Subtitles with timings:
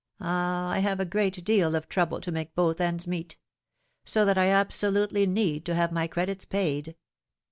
[0.19, 0.69] Ah!
[0.71, 3.37] I have a great deal of trouble to make both ends meet!
[4.03, 6.95] So that I absolutely need to have my credits paid.